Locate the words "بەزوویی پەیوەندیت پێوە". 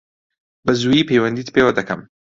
0.65-1.71